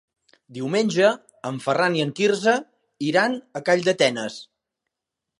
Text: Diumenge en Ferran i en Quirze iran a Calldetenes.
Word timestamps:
Diumenge 0.57 1.09
en 1.49 1.59
Ferran 1.65 1.97
i 1.99 2.01
en 2.05 2.13
Quirze 2.19 2.55
iran 3.09 3.35
a 3.59 3.61
Calldetenes. 3.67 4.39